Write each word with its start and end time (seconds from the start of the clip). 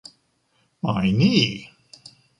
My 0.81 1.11
knee. 1.11 1.69